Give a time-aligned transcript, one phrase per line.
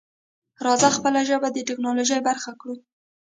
[0.65, 2.75] راځه خپله ژبه د ټکنالوژۍ برخه کړو.